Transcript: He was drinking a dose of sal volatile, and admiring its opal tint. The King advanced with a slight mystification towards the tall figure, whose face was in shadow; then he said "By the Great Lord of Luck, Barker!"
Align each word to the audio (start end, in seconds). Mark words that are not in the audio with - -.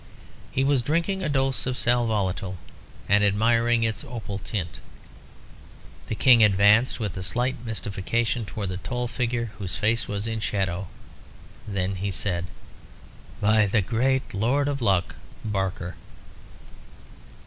He 0.51 0.63
was 0.63 0.81
drinking 0.81 1.21
a 1.21 1.29
dose 1.29 1.67
of 1.67 1.77
sal 1.77 2.07
volatile, 2.07 2.57
and 3.07 3.23
admiring 3.23 3.83
its 3.83 4.03
opal 4.03 4.39
tint. 4.39 4.79
The 6.07 6.15
King 6.15 6.41
advanced 6.43 6.99
with 6.99 7.15
a 7.17 7.21
slight 7.21 7.63
mystification 7.63 8.45
towards 8.47 8.71
the 8.71 8.77
tall 8.77 9.07
figure, 9.07 9.51
whose 9.59 9.75
face 9.75 10.07
was 10.07 10.25
in 10.25 10.39
shadow; 10.39 10.87
then 11.67 11.97
he 11.97 12.09
said 12.09 12.45
"By 13.41 13.67
the 13.67 13.83
Great 13.83 14.33
Lord 14.33 14.67
of 14.67 14.81
Luck, 14.81 15.13
Barker!" 15.45 15.93